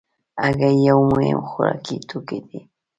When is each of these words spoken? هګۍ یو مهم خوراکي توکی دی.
هګۍ 0.41 0.75
یو 0.87 0.99
مهم 1.11 1.39
خوراکي 1.49 1.97
توکی 2.09 2.39
دی. 2.47 2.59